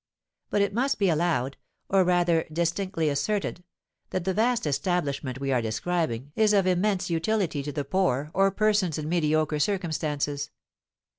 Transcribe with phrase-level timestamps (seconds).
[0.49, 1.57] But it must be allowed,
[1.87, 3.63] or rather distinctly asserted,
[4.09, 8.49] that the vast establishment we are describing is of immense utility to the poor or
[8.49, 10.49] persons in mediocre circumstances.